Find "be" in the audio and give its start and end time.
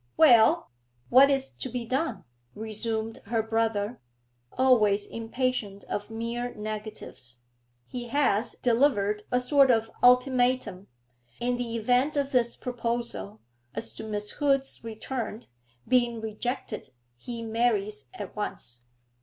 1.69-1.85